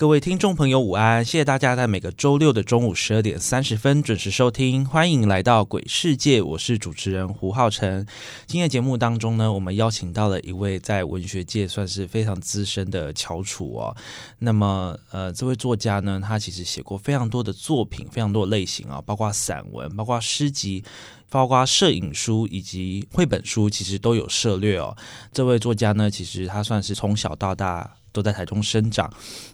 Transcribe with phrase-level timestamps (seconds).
[0.00, 1.22] 各位听众朋友，午安！
[1.22, 8.06] 谢谢大家在每个周六的中午十二点三十分准时收听，欢迎来到鬼世界，我是主持人胡浩辰。
[8.46, 13.94] 今天节目当中呢，我们邀请到了一位在文学界算是非常资深的翘楚哦。
[14.38, 20.82] 那么，呃，这位作家呢，他其实写过非常多的作品，非常多的类型啊，包括散文，包括诗集，
[21.30, 24.94] 包括摄影书以及绘本书，其实都有涉略哦。
[25.32, 27.96] 这位作家呢，其实他算是从小到大。
[28.12, 29.08] 都在台中生长，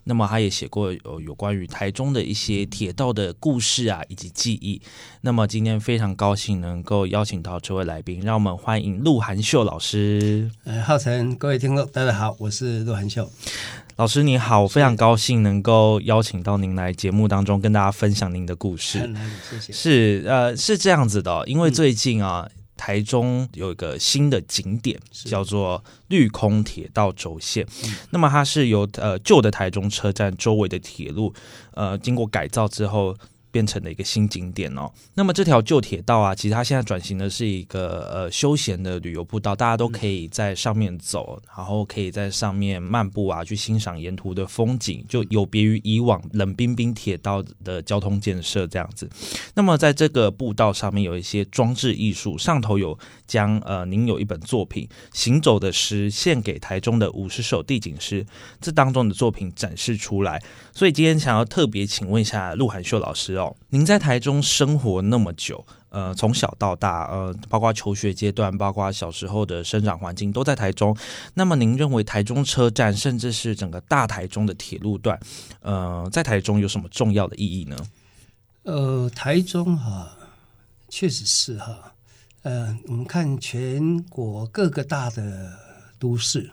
[0.04, 4.80] 那么他也写过有有关于台中的一些铁道的故事啊，以及记忆。
[5.20, 10.50] 那么今天非常高兴能够邀请到这位来宾，让我们欢迎陆涵秀老师。
[10.64, 13.30] 呃，浩辰，各位听众，大家好，我是陆涵秀
[13.96, 19.10] 老师，你好，非常高兴能够邀请到您来节目当中跟大家分享您的故事。
[19.50, 19.72] 谢谢。
[19.72, 22.48] 是呃，是这样子的，因为最近啊。
[22.78, 27.66] 台中有一个新的景点，叫做绿空铁道轴线。
[28.10, 31.32] 那么它是由呃旧的台中车站周围的铁路，
[31.72, 33.16] 呃经过改造之后。
[33.56, 34.92] 变成了一个新景点哦。
[35.14, 49.08] 那么这条旧铁道啊，其实它现在转型的是一个呃休闲的旅游步道，大家都可以在上面走，然后可以在上面漫步啊，去欣赏沿途的风景，就有别于以往冷冰冰铁道的交通建设这样子。
[49.54, 58.26] 那么在这个步道上面有一些装置艺术，上头有将呃您有一本作品《行走的诗》献给台中的五十首地景诗，
[58.60, 60.42] 这当中的作品展示出来。
[60.74, 63.45] 所以今天想要特别请问一下陆涵秀老师哦。
[63.70, 70.96] 您在台中生活那么久，呃，从小到大，呃，包括求学阶段，包括小时候的生长环境都在台中。
[71.34, 75.18] 那么，您认为台中车站，甚至是整个大台中的铁路段，
[75.60, 77.76] 呃，在台中有什么重要的意义呢？
[78.62, 80.16] 呃，台中哈，
[80.88, 81.92] 确实是哈，
[82.42, 85.52] 呃，我们看全国各个大的
[85.98, 86.50] 都市，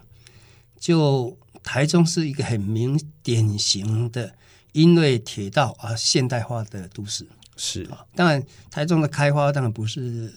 [0.79, 4.35] 就台中是一个很明典型的。
[4.73, 10.33] 因为铁道而，现代化的都市是啊，当然台中的开发当然不是，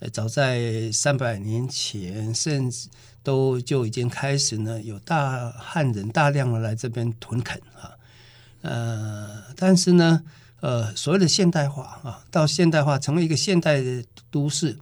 [0.00, 2.88] 呃，早在三百年前，甚至
[3.22, 7.96] 都就已经开始呢，有大汉人大量的来这边屯垦啊，
[8.60, 10.22] 呃，但是呢，
[10.60, 14.78] 呃，所谓的现代化啊，到现代化成为一个现代的都市，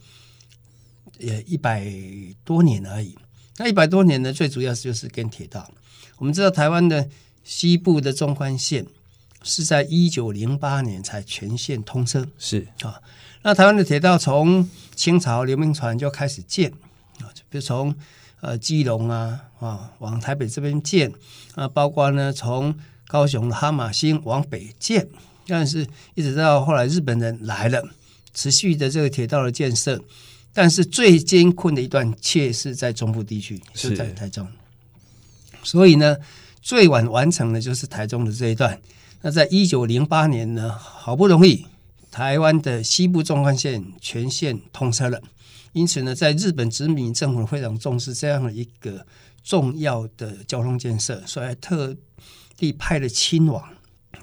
[1.19, 1.86] 也一百
[2.44, 3.16] 多年而已。
[3.59, 5.70] 那一百多年呢，最主要就是跟铁道，
[6.16, 7.09] 我们知道台湾的。
[7.48, 8.84] 西部的纵贯线
[9.42, 13.00] 是在一九零八年才全线通车，是啊。
[13.41, 16.70] 那台湾的铁道从清朝刘铭传就开始建
[17.22, 17.97] 啊，就比如从
[18.42, 21.10] 呃基隆啊啊往台北这边建
[21.54, 25.09] 啊，包括呢从高雄的哈马星往北建，
[25.47, 27.82] 但是一直到后来日本人来了，
[28.34, 29.98] 持续的这个铁道的建设，
[30.53, 34.47] 但是最艰困的一段却是在中部地区，是在台中，
[35.62, 36.19] 所以呢。
[36.69, 38.79] 最晚完成的就是台中的这一段。
[39.23, 41.65] 那在一九零八年呢，好不容易
[42.11, 45.19] 台湾的西部纵贯线全线通车了。
[45.73, 49.07] 因此呢，在日本殖民政府非常重视这样的一个
[49.43, 51.97] 重要的交通建设，所以特
[52.59, 53.67] 地派了亲王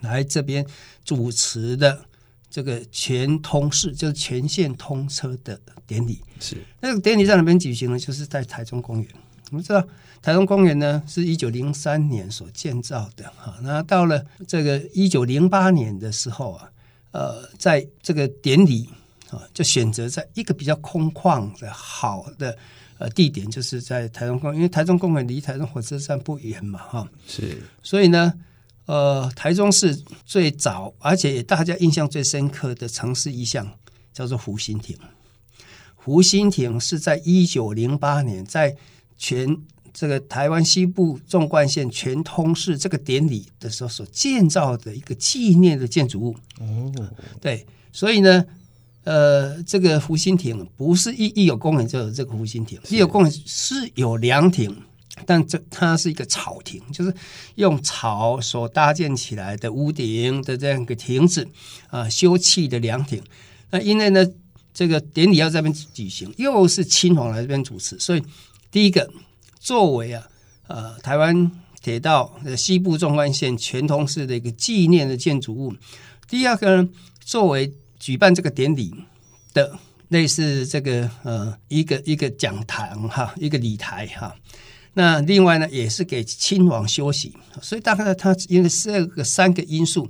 [0.01, 0.63] 来这边
[1.03, 2.05] 主持的
[2.51, 6.21] 这个全通式，就是全线通车的典礼。
[6.39, 7.97] 是那个典礼在哪边举行呢？
[7.97, 9.09] 就是在台中公园。
[9.49, 9.83] 我们知道。
[10.25, 13.55] 台中公园呢，是一九零三年所建造的哈。
[13.61, 16.71] 那到了这个一九零八年的时候啊，
[17.11, 18.89] 呃，在这个典礼
[19.29, 22.57] 啊，就选择在一个比较空旷的好的
[22.97, 27.07] 呃地点，就是在台中公园，因为台中公园离台中火车站不远嘛哈。
[27.27, 28.33] 是，所以呢，
[28.87, 33.71] 呃，台中市最早而且大家印象最深刻的城市意象
[34.11, 34.97] 叫做湖心亭。
[35.93, 38.75] 湖心亭是在一九零八年在
[39.19, 39.55] 全
[39.97, 46.91] 这个台湾西部纵贯线全通式这个典礼的时候所建造的一个纪念的建筑物哦，
[47.39, 48.45] 对，所以呢，
[49.05, 54.75] 呃，这个湖心亭不是一一有公园就有这个湖心亭，一有公园是有凉亭，
[55.25, 57.15] 但这它是一个草亭，就是
[57.55, 61.47] 用草所搭建起来的屋顶的这样一个亭子
[61.87, 63.23] 啊，休憩的凉亭。
[63.71, 64.27] 那因为呢，
[64.73, 68.21] 这个典礼要这边举行，又是亲王来这边主持，所以
[68.69, 69.09] 第一个。
[69.65, 70.27] 作为啊，
[70.67, 71.51] 呃，台湾
[71.81, 75.73] 铁道的西部纵贯线全通式的一个纪念的建筑物。
[76.29, 76.89] 第二个呢，
[77.19, 78.93] 作为举办这个典礼
[79.55, 79.79] 的
[80.09, 84.35] 类似这个呃一个一个讲堂哈，一个礼台哈。
[84.93, 90.07] 那另外呢，也是给亲王休息，所以大概呢他因为这个三个因素，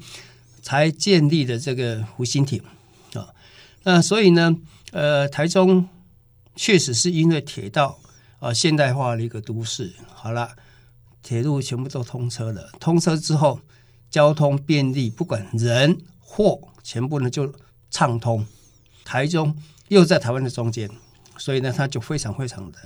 [0.61, 2.61] 才建立了这个湖心亭
[3.13, 3.29] 啊。
[3.83, 4.53] 那所以呢，
[4.91, 5.87] 呃，台中
[6.57, 7.97] 确实是因为铁道
[8.39, 10.55] 啊现代化的一个都市，好了，
[11.21, 13.59] 铁路全部都通车了，通车之后
[14.09, 17.53] 交通便利，不管人货全部呢就
[17.89, 18.45] 畅通。
[19.03, 19.55] 台中
[19.89, 20.89] 又在台湾的中间，
[21.37, 22.79] 所以呢，它就非常非常的。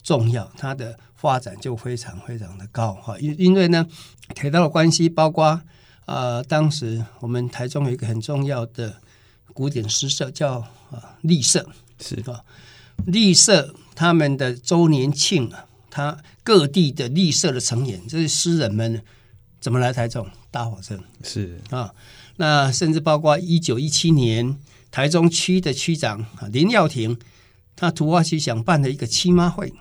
[0.00, 3.84] 重要，它的发展就非常非常的高哈，因因为呢，
[4.34, 5.60] 铁道的关系，包括
[6.06, 9.00] 啊，当时我们台中有一个很重要的
[9.52, 10.60] 古典诗社叫
[10.90, 11.68] 啊立社，
[12.00, 12.42] 是吧？
[13.04, 19.02] 立社他们的周年庆啊，他各地的绿色的成员，这些诗人们
[19.60, 20.24] 怎么来台中？
[20.52, 21.92] 搭火车是啊，
[22.36, 24.56] 那甚至包括一九一七年
[24.92, 27.18] 台中区的区长啊林耀庭，
[27.74, 29.72] 他图画区想办的一个七妈会。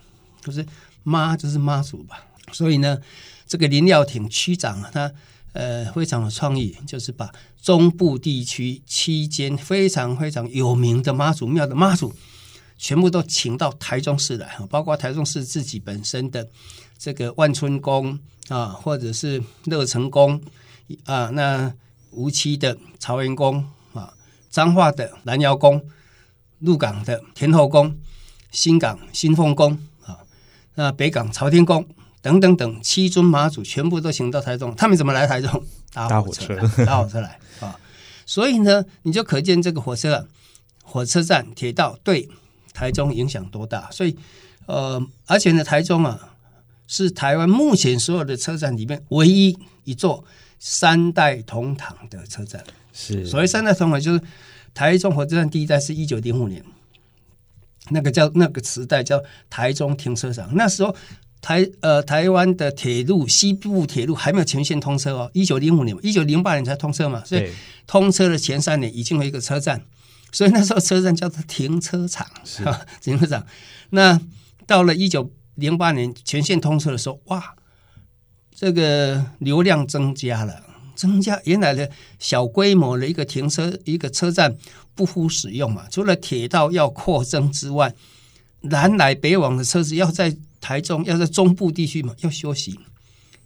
[0.41, 0.65] 就是
[1.03, 2.25] 妈，就是妈祖吧。
[2.51, 2.97] 所以呢，
[3.45, 5.11] 这个林耀廷区长啊，他
[5.53, 7.31] 呃非常有创意，就是把
[7.61, 12.13] 中部地区期间非常非常有名的妈祖庙的妈祖，
[12.77, 16.47] 全部都请到台中市来，包括台中市自己本身的
[16.97, 18.19] 这个万春宫
[18.49, 20.41] 啊，或者是乐成宫
[21.05, 21.73] 啊，那
[22.11, 24.13] 无锡的朝元宫啊，
[24.49, 25.83] 彰化的南窑宫，
[26.59, 27.97] 鹿港的天后宫，
[28.51, 30.19] 新港新凤宫啊。
[30.75, 31.87] 那北港朝天宫
[32.21, 35.63] 等等等七尊妈祖全部都请到台中，他们怎么来台中？
[35.93, 37.79] 搭火车，搭火车来啊！
[38.25, 40.27] 所以呢，你就可见这个火车、
[40.83, 42.29] 火车站、铁道对
[42.77, 43.89] 台中影响多大。
[43.89, 44.15] 所以，
[44.67, 46.35] 呃，而且呢，台中啊
[46.85, 50.23] 是台湾目前所有的车站里面唯一一座
[50.59, 52.63] 三代同堂的车站。
[52.93, 54.21] 是，所谓三代同堂，就是
[54.75, 56.63] 台中火车站第一代是一九零五年。
[57.89, 60.93] 那个叫那个时代叫台中停车场，那时候
[61.39, 67.49] 台呃台湾的铁路西部铁路还没有全线通车哦，一九零五年，一九零八年才通车嘛，所以
[67.85, 69.81] 通车的前三年已经有一个车站，
[70.37, 72.27] 所以那时候车站叫做停车场，
[73.01, 73.43] 停车场。
[73.89, 74.21] 那
[74.67, 77.55] 到了一九零八年全线通车的时候，哇，
[78.53, 80.61] 这个流量增加了。
[80.95, 81.89] 增加原来的
[82.19, 84.55] 小规模的一个停车一个车站
[84.93, 85.87] 不敷使用嘛？
[85.89, 87.91] 除了铁道要扩增之外，
[88.61, 92.79] 南来北往的车子要在台中要在中部地区嘛，要休息、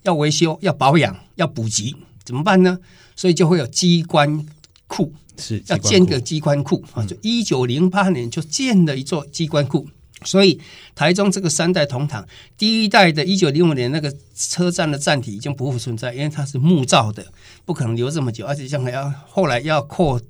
[0.04, 1.96] 要维修、要保养、要补给，
[2.26, 2.80] 怎么办呢？
[3.16, 4.46] 所以就会有机关
[4.92, 7.06] 库，是要建个机关库啊！
[7.06, 9.88] 就一九零八年就建了一座机关库。
[10.26, 10.60] 所以
[10.94, 12.28] 台中这个三代同堂，
[12.58, 17.26] 第一代的一九零五年那个车站的站体已经不复存在，因为它是木造的，
[17.64, 20.22] 不可能留这么久，而且将来要后来要扩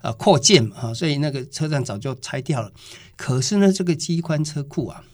[0.00, 2.72] 啊扩建啊，所以那个车站早就拆掉了。
[3.14, 5.04] 可是呢，这个机关车库啊，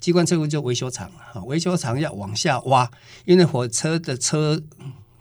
[0.00, 2.90] 机关车库就维修厂啊，维修厂要往下挖，
[3.26, 4.60] 因为火车的车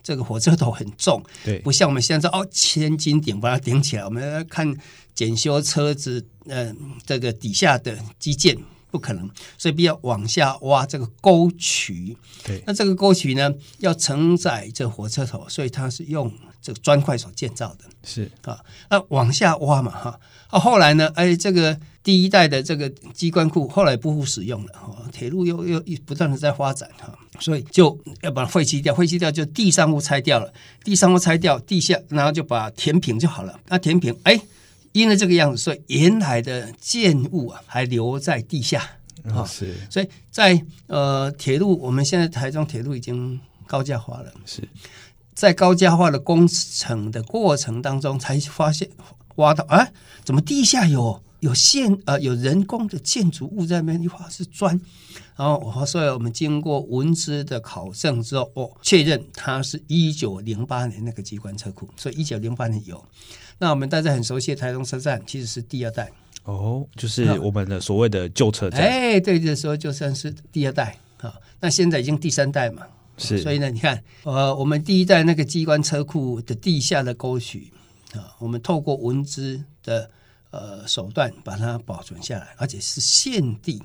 [0.04, 4.76] 这个火车头很重，对，不像我们现在哦千斤顶把它顶起来，我们要看。
[5.16, 6.74] 检修车子，嗯，
[7.06, 8.58] 这个底下的基建
[8.90, 12.16] 不可能，所以必要往下挖这个沟渠。
[12.46, 16.32] 对，那这个沟渠呢，要承载这火车头，所以它是用
[16.62, 17.84] 这个砖块所建造的。
[18.02, 18.58] 是啊，
[18.90, 21.78] 那往下挖嘛，哈啊，后来呢，哎，这个
[22.10, 30.52] 第一代的这个机关库后来不复使用了，哈，铁路又又不断的在发展，哈，所以就要把它废弃掉，废弃掉就地上物拆掉了，
[30.84, 33.60] 地上物拆掉，地下然后就把填平就好了。
[33.68, 34.42] 那填平，哎。
[34.92, 38.82] 因为这个样子，所以沿海的建物啊还留在地下
[39.24, 44.68] 啊，是，所以在呃铁路，我们现在台中铁路已经高架化了，是
[45.36, 48.90] 在高架化的工程的过程当中，才发现
[49.36, 54.02] 挖到哎，怎么地下有有现呃有人工的建筑物在那边？
[54.02, 54.80] 一画是砖，
[55.36, 63.04] 然后我所以我们经过文字的考证之后，哦，确认它是一九零八年那个机关车库，所以一九零八年有。
[63.58, 66.10] 那我们大家很熟悉的台中车站，其实是第二代
[66.44, 68.80] 哦，就是我们的所谓的旧车站。
[68.80, 71.34] 哎，对的时候就算是第二代啊。
[71.60, 72.84] 那现在已经第三代嘛，
[73.18, 73.40] 是。
[73.40, 77.72] 所以呢，你看，呃，我们第一代那个机关车库的地下的沟渠
[78.14, 80.10] 啊，我们透过文字的
[80.52, 83.82] 呃手段把它保存下来，而且是现地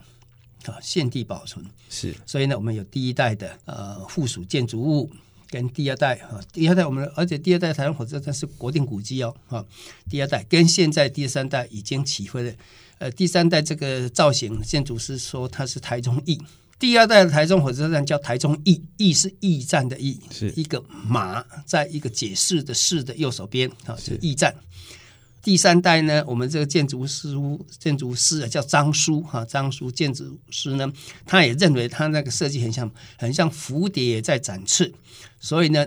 [0.67, 1.65] 啊，现地保存。
[1.89, 2.15] 是。
[2.27, 5.11] 所以呢，我们有第一代的呃附属建筑物。
[5.51, 9.65] 跟第二代啊，第二代我们而且第二代台湾火车站是国定古迹哦啊，
[10.11, 12.53] 第二代跟现在第三代已经起飞了。
[12.99, 16.43] 呃，第三代这个造型建筑师说它是台中驿，
[16.77, 24.53] 第二代的台中火车站叫台中驿，驿是驿站的驿，是一个马在一个解释的“释”的右手边啊，是驿站。
[25.45, 27.37] 第三代呢，我们这个建筑师
[27.79, 30.91] 建筑师啊，叫张叔哈，张叔建筑师呢，
[31.27, 34.91] 他也认为他那个设计很像很像蝴蝶在展翅，
[35.39, 35.87] 所以呢，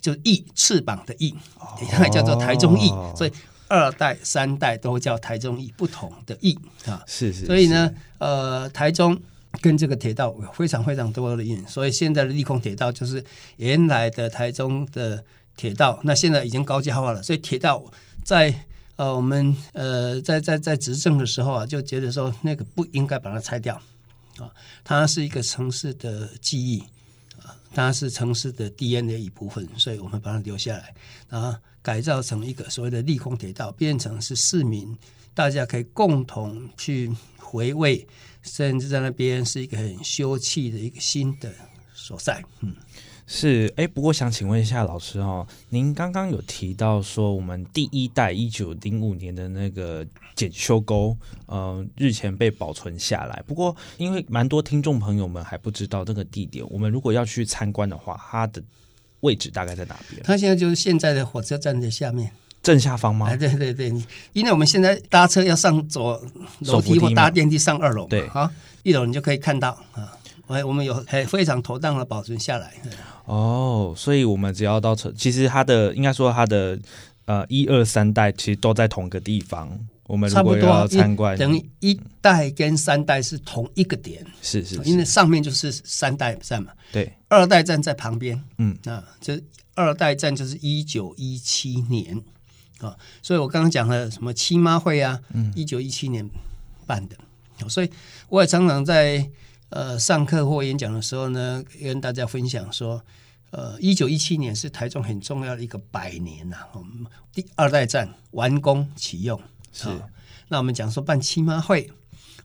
[0.00, 1.32] 就翼翅膀的翼，
[1.80, 3.32] 也叫做台中翼，所以
[3.68, 9.16] 二代三代都叫台中翼，不同的翼啊，是是，所以呢，呃，台中
[9.60, 13.24] 跟这个铁道有非常非常多的因，所以现在的利空铁道就是
[13.58, 15.24] 原来的台中的
[15.56, 17.84] 铁道，那现在已经高架化了，所以铁道
[18.24, 18.66] 在。
[18.96, 23.80] 呃，我们呃在在在执政的时候啊，就觉得说那个不应该把它拆掉
[24.38, 24.50] 啊，
[24.82, 26.80] 它是一个城市的记忆
[27.42, 30.94] 啊，它是城市的 DNA 一部分，所以我们把它留下来，
[31.28, 34.96] 然后改造成一个所谓的立空铁道，变成是市民
[35.34, 38.06] 大家可以共同去回味，
[38.42, 41.52] 甚至在那边是一个很休憩的一个新的
[41.94, 42.74] 所在，嗯。
[43.28, 50.06] 是，哎，不过想请问一下老师哦，您刚刚有提到说我们第一代一九零五年的那个
[50.36, 51.16] 检修沟，
[51.46, 53.42] 呃，日前被保存下来。
[53.44, 58.62] 不过，因为蛮多听众朋友们还不知道这个地点，我们如果要去参观的话，它的
[59.20, 60.22] 位置大概在哪边？
[60.22, 62.30] 它现在就是现在的火车站的下面，
[62.62, 63.26] 正下方吗？
[63.26, 63.88] 哎，对对对，
[64.34, 66.16] 因为我们现在搭车要上走
[66.60, 68.48] 楼梯或搭电梯上二楼，对，好，
[68.84, 70.16] 一楼你就可以看到啊。
[70.48, 72.72] 哎，我们有很非常妥当的保存下来。
[73.24, 76.78] 哦，所以我们只要到车，其实它的应该说它的
[77.24, 79.68] 呃一二三代其实都在同个地方。
[80.04, 84.24] 我们如果要参观，等于一代跟三代是同一个点。
[84.40, 86.70] 是是，因为上面就是三代站嘛。
[86.92, 88.40] 对，二代站在旁边。
[88.58, 89.42] 嗯，啊，这
[89.74, 92.16] 二代站就是一九一七年
[92.78, 96.24] 啊，所以我刚刚讲了什么七妈会啊，嗯，一九一七年
[96.86, 97.16] 办的。
[97.68, 97.90] 所以
[98.28, 99.28] 我也常常在。
[99.70, 103.02] 呃，上课或演讲的时候呢，跟大家分享说，
[103.50, 109.40] 呃，一九一七年是台中很重要的一个百年呐，我们第二代站完工启用
[109.72, 109.88] 是。
[110.48, 111.90] 那我们讲说办亲妈会，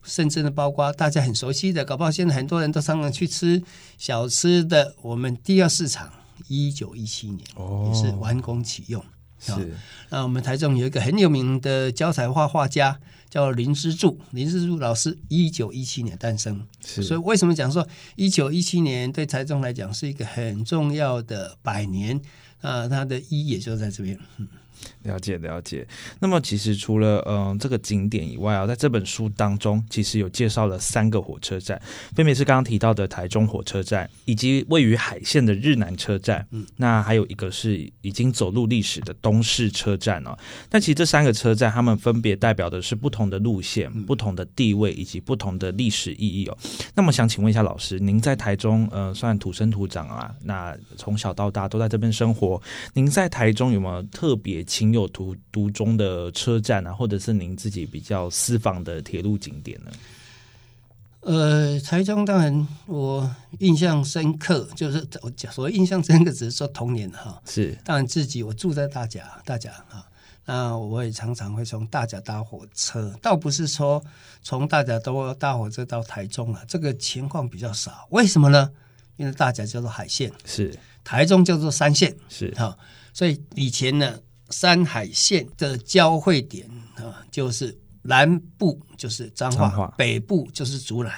[0.04, 3.62] 甚至呢，包括大家很熟悉的，搞不好现在很多人都常常去吃
[4.00, 6.12] 小吃的，我们第二市场
[6.48, 7.40] 一九一七年
[7.88, 9.06] 也是完工启用。
[9.42, 9.74] 是。
[10.10, 13.00] 那我们台中有一个很有名的教材画画家。
[13.32, 22.20] 叫林之助，林之助老师一九一七年诞生，所以为什么讲说一九一七年对台中来讲是一个很重要的百年
[22.60, 22.90] 啊？
[22.90, 24.20] 它的意义也就在这边。
[25.04, 25.88] 了解了解，
[26.20, 31.80] 那么其实除了嗯这个景点以外啊，在这本书当中，其实有介绍了三个火车站，
[32.16, 36.46] 分别是刚刚提到的台中火车站，以及位于海线的日南车站。
[36.52, 40.38] 嗯，那还有一个是已经走入历史的东市车站哦。
[40.70, 46.58] 但其实这三个车站，他们分别代表的是不同的路线、不同的地位以及不同的历史意义哦。
[46.96, 52.62] 那么想请问一下老师，您在台中呃算土生土长啊，那从小到大都在这边生活，
[52.94, 54.61] 您在台中有没有特别？
[54.64, 59.92] 情有独独钟的车站啊，或者是您自己比较私房的铁路景点呢？
[61.22, 67.40] 呃，台中当然我印象深刻，就是我讲所谓印象深刻，只是说童年哈。
[67.46, 70.04] 是，当然自己我住在大甲，大甲哈，
[70.46, 74.04] 那我也常常会从大甲搭火车，倒不是说
[74.42, 78.08] 从大甲都搭火车到台中啊，这个情况比较少。
[78.10, 78.72] 为什么呢？
[79.18, 82.76] 因为大甲叫做海线，是台中叫做山线，是哈，
[83.14, 84.18] 所以以前呢。
[84.52, 91.14] 山海线的交汇点啊，就是南部就是彰化，北部就是竹南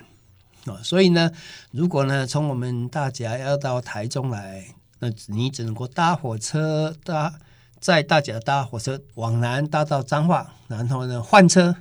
[0.65, 0.79] 啊。
[0.83, 1.31] 所以呢，
[1.71, 4.65] 如果呢从我们大甲要到台中来，
[4.99, 7.33] 那你只能够搭火车搭，
[7.79, 11.75] 在大甲搭火车往南搭到彰化，然后呢换车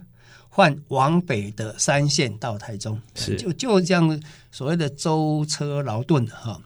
[0.49, 6.61] 换往北的三线到台中，是就就这样所谓的舟车劳顿哈。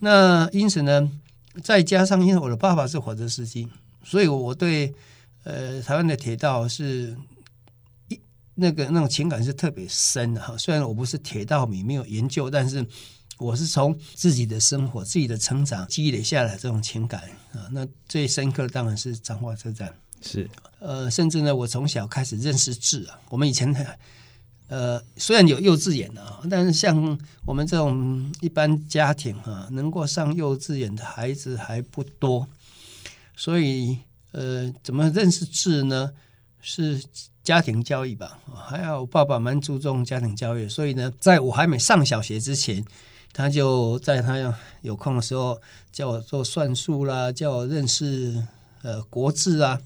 [0.00, 1.10] 那因此呢，
[1.62, 3.68] 再加上因为我的爸爸是火车司机。
[4.04, 4.94] 所以我对
[5.44, 7.16] 呃台湾的铁道是
[8.08, 8.20] 一
[8.54, 10.56] 那个那种情感是特别深的哈。
[10.56, 12.86] 虽然我不是铁道迷，没有研究，但是
[13.38, 17.66] 我是从自己的生活、自己的成长积累下来这种情感啊。
[17.72, 19.92] 那最深刻的当然是彰化车站，
[20.22, 23.18] 是呃，甚至呢，我从小开始认识字啊。
[23.30, 23.74] 我们以前
[24.68, 32.46] 呃虽然有幼稚园啊，但是像我们这种一般家庭啊，能够上幼稚园的孩子还不多。
[33.36, 33.98] 所以，
[34.32, 36.10] 呃，怎么认识字呢？
[36.66, 37.02] 是
[37.42, 38.38] 家庭教育吧。
[38.54, 42.82] 还有爸爸蛮注重家庭教育，所以呢，在我还没上小学之前，
[43.34, 45.60] 他就在他有空的时候
[45.92, 48.42] 叫我做算术啦，叫我认识
[48.80, 49.78] 呃国字啊。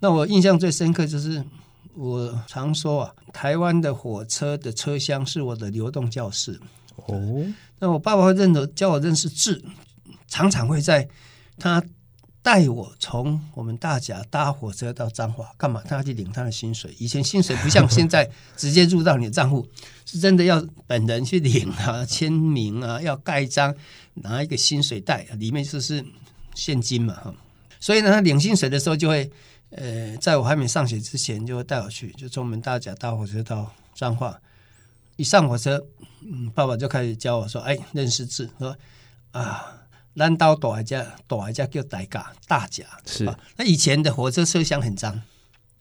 [0.00, 1.42] 那我印象最深刻就是，
[1.94, 6.60] 我常说啊，台湾的火车的车厢是我的流动教室。
[6.96, 7.46] 哦，
[7.78, 9.64] 那我爸爸会认得教我认识字，
[10.28, 11.08] 常常会在
[11.58, 11.82] 他。
[12.42, 15.82] 带我从我们大甲搭火车到彰化，干嘛？
[15.86, 16.94] 他要去领他的薪水。
[16.98, 19.66] 以前薪水不像现在直接入到你的账户，
[20.06, 23.74] 是真的要本人去领啊，签名啊，要盖章，
[24.14, 26.02] 拿一个薪水袋，里面就是
[26.54, 27.34] 现金嘛哈。
[27.78, 29.30] 所以呢，他领薪水的时候就会，
[29.70, 34.40] 呃，在我还没上学之前，就会带我去，就从我们大甲搭火车到彰化。
[35.16, 35.86] 一上火车，
[36.22, 38.74] 嗯，爸爸就开始教我说：“哎，认识字，说
[39.32, 39.76] 啊。”
[40.20, 43.24] 南刀大一家，大一家叫大甲，大甲是。
[43.56, 45.18] 那以前的火车车厢很脏，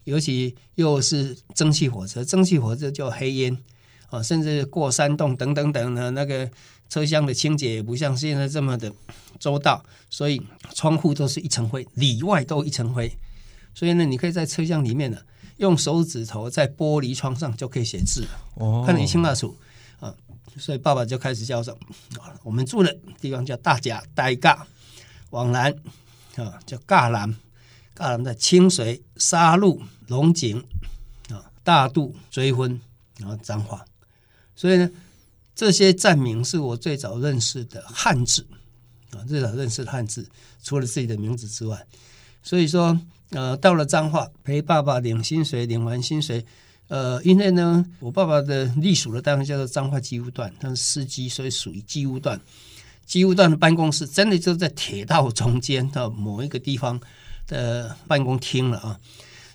[0.05, 3.57] 尤其又是蒸汽火车，蒸汽火车就黑烟
[4.09, 6.49] 啊，甚至过山洞等等等的，那个
[6.87, 8.89] 车厢的清洁也不像现在这么的
[9.37, 10.41] 周到，所以
[10.73, 13.11] 窗户都是一层灰，里外都一层灰。
[13.75, 15.17] 所以呢，你可以在车厢里面呢，
[15.57, 19.53] 用手指头在玻璃窗上就可以写字，哦，看得一清二楚。
[20.57, 21.77] 所以爸爸就开始教授，
[22.43, 24.65] 我们住的地方叫大甲大甲，
[25.29, 25.73] 往南
[26.35, 27.35] 啊叫赣南，
[27.93, 30.57] 赣南的清水、沙鹿、龙井
[31.29, 32.79] 啊、大渡、追婚，
[33.17, 33.85] 然后彰化。
[34.55, 34.89] 所以呢，
[35.55, 38.45] 这些站名是我最早认识的汉字
[39.11, 40.27] 啊，最早认识的汉字，
[40.61, 41.85] 除了自己的名字之外。
[42.43, 46.45] 所以说，呃，到了彰化陪爸爸领薪水，领完薪水。
[46.89, 52.41] 呃，因为呢，我爸爸的隶属的单位叫做彰化机务段，他是司机，所以属于机务段。
[53.05, 56.99] 机务段的办公室真的就在铁道中间的某一个地方
[57.45, 58.99] 的办公厅了啊。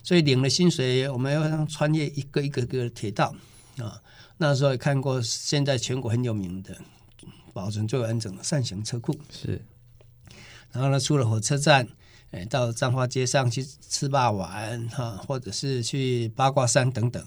[0.01, 3.35] 所以领了薪水，我们要穿越一个一个个铁道
[3.79, 4.01] 啊。
[4.37, 6.77] 那时候也看过现在全国很有名的、
[7.53, 9.61] 保存最完整的扇形车库是。
[10.71, 11.85] 然后呢，出了火车站。
[12.43, 17.23] 到彰化街上去吃霸丸哈，或者是去八卦山等等，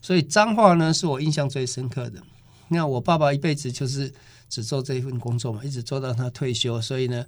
[0.00, 2.22] 所以彰化呢是我印象最深刻的。
[2.68, 4.12] 那我爸爸一辈子就是
[4.48, 7.24] 只做这一份工作嘛，一直做到他退休，所以呢。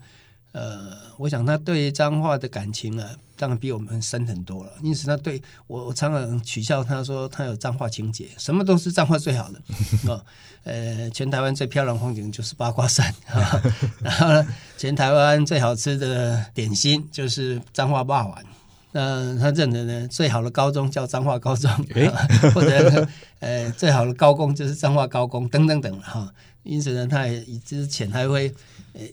[0.55, 4.71] 呃，我想他对彰化的感情啊，当然比我们深很多了。
[4.81, 10.23] 因此，他对我，我常常取笑他说他有彰化情节，什么都是彰化最好的啊。
[10.62, 13.61] 呃，全台湾最漂亮风景就是八卦山啊，
[14.01, 14.47] 然后呢，
[14.79, 18.45] 全台湾最好吃的点心就是彰化霸丸。
[18.93, 21.69] 那他认得呢，最好的高中叫彰化高中，
[22.55, 23.09] 或者
[23.40, 26.33] 呃，最好的高工就是彰化高工等等等哈。
[26.62, 28.55] 因此呢，他也之前还会。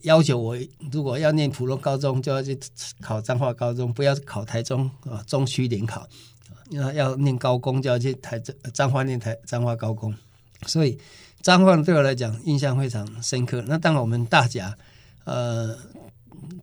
[0.03, 0.57] 要求我
[0.91, 2.57] 如果要念普通高中，就要去
[2.99, 6.07] 考彰化高中，不要考台中啊中区联考。
[6.69, 10.15] 要要念高工，就要去台彰彰化念台彰化高工。
[10.67, 10.97] 所以
[11.41, 13.61] 彰化对我来讲印象非常深刻。
[13.67, 14.77] 那当然我们大甲，
[15.25, 15.77] 呃，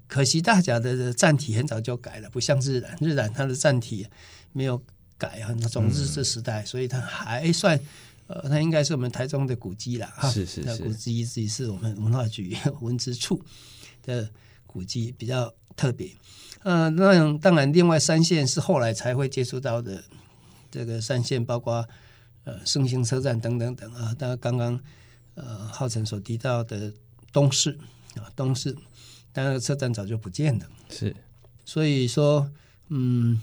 [0.07, 4.07] 可惜大甲的站体很早就改了，不像日染，日染它的站体
[4.53, 4.81] 没有
[5.19, 7.79] 改啊，那种日治时代，所以它还算。
[8.29, 13.43] 呃，那应该是我们台中的古迹了哈，是是是，古迹自己是我们文化局 文资处
[14.03, 14.31] 的
[14.67, 16.15] 古迹，比较特别。
[16.63, 20.05] 呃，那当然，另外三线是后来才会接触到的，
[20.71, 21.89] 这个三线包括
[22.45, 24.15] 呃圣兴车站等等等啊。
[24.19, 24.81] 当然，刚刚
[25.35, 26.93] 呃浩辰所提到的
[27.33, 27.79] 东市
[28.17, 28.77] 啊，东市，
[29.33, 30.67] 但那个车站早就不见了。
[30.91, 31.17] 是，
[31.65, 32.51] 所以说，
[32.89, 33.41] 嗯，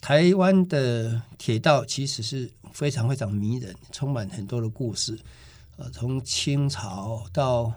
[0.00, 2.50] 台湾的铁道其实是。
[2.72, 5.18] 非常非常迷人，充满很多的故事，
[5.76, 7.74] 呃，从清朝到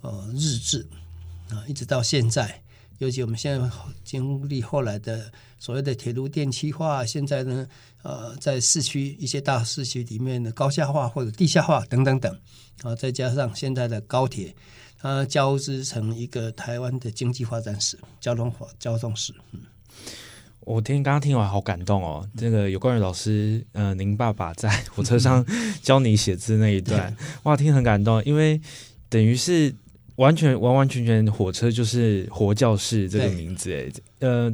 [0.00, 0.84] 呃日治
[1.48, 2.60] 啊，一直到现在，
[2.98, 3.70] 尤其我们现在
[4.02, 7.68] 经历后来的所谓的铁路电气化，现在呢，
[8.02, 12.36] 呃，在市区一些大市区里面的高架化或者地下化等等等，
[12.82, 14.52] 啊，再加上现在的高铁，
[14.98, 19.60] 它交织成一个台湾的经济发展史、交通交通史，嗯。
[20.66, 25.46] 我听刚刚听完好感动哦，这个有关于老师，呃，您爸爸在 火车上
[25.80, 28.60] 教你写字那一段，哇，听很感动，因为
[29.08, 29.72] 等于是
[30.16, 34.52] 完全完完全全火车就是活教室这个名字，哎，呃，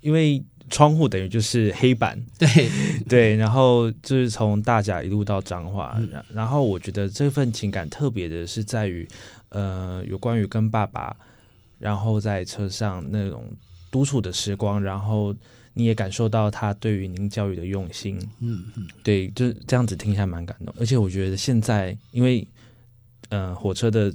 [0.00, 2.48] 因为窗户等于就是黑板，对。
[3.08, 5.96] 对，然后就是从大甲一路到彰化，
[6.34, 9.06] 然后我觉得这份情感特别的是在于，
[9.50, 11.16] 呃，有关于跟爸爸，
[11.78, 13.44] 然后在车上那种。
[13.96, 15.34] 独处的时光，然后
[15.72, 20.74] 你也感受到他对于您教育的用心，嗯嗯，对，就是这样子听起来蛮感动。
[20.78, 22.46] 而且我觉得现在，因为
[23.30, 24.12] 呃，火车的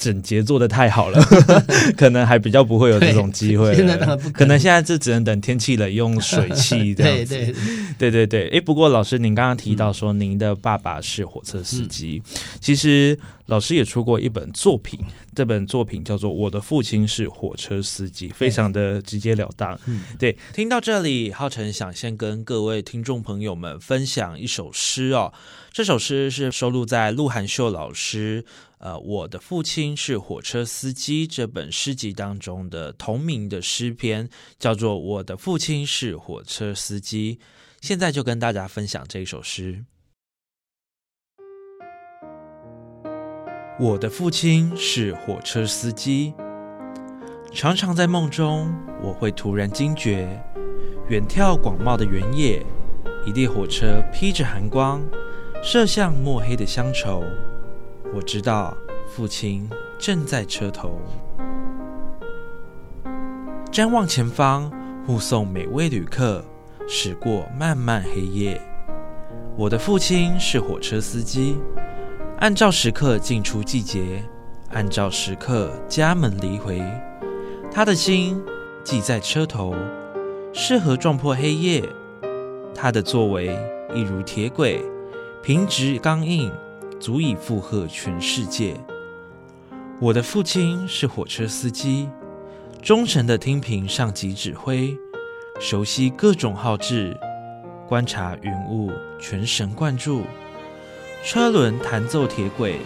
[0.00, 1.22] 整洁做的太好了，
[1.96, 3.74] 可能还比较不会有这种机会。
[3.76, 7.36] 现在当然不可能，现在就只能等天气冷用水汽这样子。
[7.36, 7.54] 对对
[7.98, 8.48] 对对对。
[8.48, 12.22] 哎，不过老师，您刚刚提到说您的爸爸是火车司机，
[12.60, 13.18] 其实。
[13.46, 14.96] 老师也出过一本作品，
[15.34, 19.76] 这本作品叫做《我的父亲是火车司机》，非常的直截了当。
[20.20, 25.32] 对，听到这里，浩辰想先跟各位听众朋友们分享一首诗哦。
[25.72, 28.44] 这首诗是收录在鹿晗秀老师
[28.78, 34.28] 呃，我的父亲是火车司机这本诗集当中的同名的诗篇，
[34.58, 37.38] 叫做《我的父亲是火车司机》。
[37.80, 39.84] 现在就跟大家分享这首诗。
[43.78, 46.34] 我的父亲是火车司机，
[47.52, 50.26] 常常在梦中，我会突然惊觉，
[51.08, 52.64] 远眺广袤的原野，
[53.24, 55.02] 一列火车披着寒光，
[55.62, 57.22] 射向墨黑的乡愁。
[58.14, 58.74] 我知道
[59.06, 59.68] 父亲
[59.98, 60.98] 正在车头，
[63.70, 64.72] 瞻望前方，
[65.06, 66.42] 护送每位旅客
[66.88, 68.60] 驶过漫漫黑夜。
[69.56, 71.56] 我的父亲是火车司机。
[72.38, 74.24] 按照时刻进出季节，
[74.70, 76.82] 按照时刻家门离回，
[77.70, 78.42] 他的心
[78.82, 79.74] 系在车头，
[80.54, 81.86] 适合撞破黑夜。
[82.74, 83.54] 他的作为
[83.94, 84.82] 一如铁轨，
[85.42, 86.52] 平直刚硬，
[87.00, 88.74] 足以负荷全世界。
[89.98, 92.06] 我的父亲是火车司机，
[92.82, 94.94] 忠诚的听凭上级指挥，
[95.58, 97.18] 熟悉各种号志，
[97.88, 100.24] 观察云雾，全神贯注。
[101.24, 102.78] 车轮弹奏铁轨，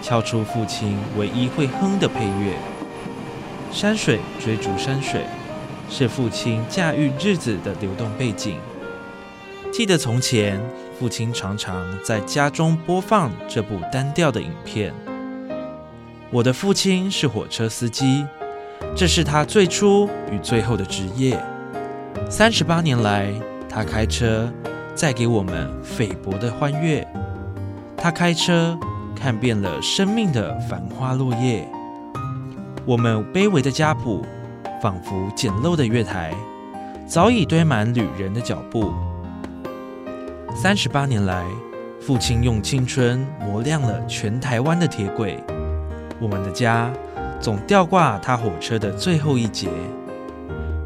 [0.00, 2.56] 敲出父亲唯一会哼的配乐。
[3.70, 5.26] 山水追逐山水，
[5.90, 8.58] 是父亲驾驭日子的流动背景。
[9.70, 10.58] 记得从前，
[11.00, 14.92] 父亲常常在家中播放这部单调的影片。
[16.30, 18.26] 我的父亲是火车司机，
[18.94, 21.42] 这是他最初与最后的职业。
[22.28, 23.32] 三十八年来，
[23.66, 24.52] 他开车
[24.94, 27.08] 载给我们菲薄的欢悦。
[27.96, 28.78] 他开车
[29.16, 31.66] 看遍了生命的繁花落叶，
[32.84, 34.22] 我们卑微的家谱，
[34.82, 36.34] 仿佛简陋的月台，
[37.06, 38.92] 早已堆满旅人的脚步。
[40.54, 41.44] 三十八年来，
[42.00, 45.42] 父亲用青春磨亮了全台湾的铁轨，
[46.20, 46.92] 我们的家
[47.40, 49.68] 总吊挂他火车的最后一节。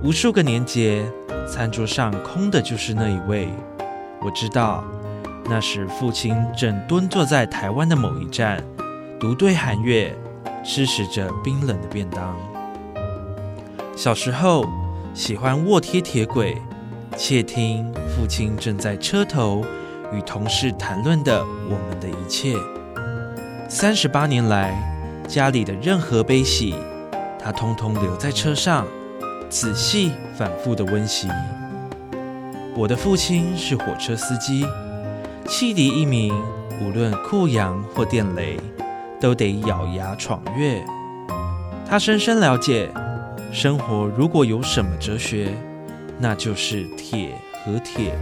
[0.03, 1.05] 无数个年节，
[1.48, 3.48] 餐桌上空的就是那一位，
[4.20, 4.85] 我知道。
[5.46, 8.62] 那时，父亲正蹲坐在台湾的某一站，
[9.18, 10.14] 独对寒月，
[10.64, 12.35] 吃食着冰冷的便当。
[13.96, 14.64] 小时候，
[15.12, 16.57] 喜欢卧贴铁轨，
[17.16, 19.64] 窃听父亲正在车头
[20.12, 22.55] 与同事谈论的我们的一切。
[23.68, 24.72] 三十八年来，
[25.27, 26.74] 家里的任何悲喜，
[27.42, 28.87] 他通通留在车上，
[29.50, 31.29] 仔细反复的温习。
[32.77, 34.64] 我的父亲是火车司机。
[35.46, 36.33] 汽笛一鸣，
[36.81, 38.59] 无论酷阳或电雷，
[39.20, 40.83] 都得咬牙闯越。
[41.87, 42.88] 他深深了解，
[43.53, 45.55] 生活如果有什么哲学，
[46.18, 48.14] 那就是铁和铁。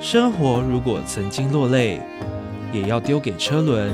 [0.00, 2.00] 生活如果曾经落泪，
[2.72, 3.92] 也要丢给车轮，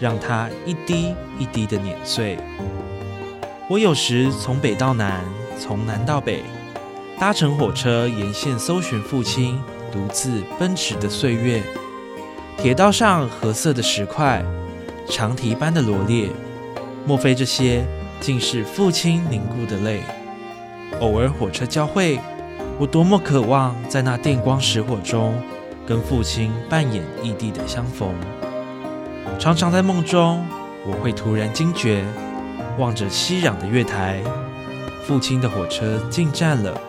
[0.00, 2.36] 让它一滴一滴的碾碎。
[3.70, 5.22] 我有时从北到南，
[5.58, 6.42] 从南到北，
[7.18, 9.58] 搭乘火车沿线搜寻父亲。
[9.92, 11.62] 独自奔驰的岁月，
[12.58, 14.44] 铁道上褐色的石块，
[15.08, 16.28] 长堤般的罗列，
[17.06, 17.84] 莫非这些
[18.18, 20.02] 竟是父亲凝固的泪？
[20.98, 22.18] 偶尔火车交汇，
[22.76, 25.40] 我多么渴望在那电光石火中，
[25.86, 28.12] 跟父亲扮演异地的相逢。
[29.38, 30.44] 常常在梦中，
[30.84, 32.04] 我会突然惊觉，
[32.76, 34.20] 望着熙攘的月台，
[35.04, 36.80] 父亲的火车进站了，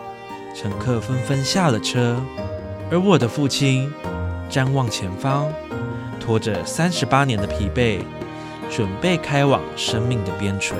[0.56, 2.20] 乘客纷纷下了车。
[2.90, 3.92] 而我的父亲
[4.50, 5.46] 瞻望前方，
[6.18, 8.00] 拖着三十八年的疲惫，
[8.68, 10.74] 准备开往生命的边陲。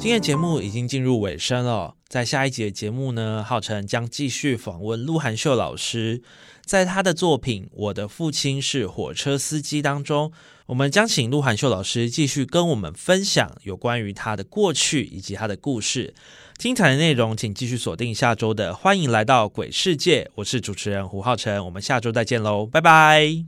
[0.00, 6.22] 今天节目已经进入尾声了，在下一节节目呢，浩辰将继续访问陆涵秀老师，
[6.64, 10.32] 在他的作品《我的父亲是火车司机》当中，
[10.66, 16.14] 我们将请陆涵秀老师继续跟我们分享有关于他的过去以及他的故事。
[16.56, 23.44] 精彩的内容，请继续锁定下周的《欢迎来到鬼世界》，我是主持人胡浩辰，我们下周再见喽，拜拜。